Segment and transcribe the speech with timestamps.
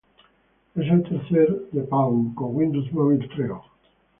[0.73, 3.63] Es el tercer de Palm con Windows Mobile Treo.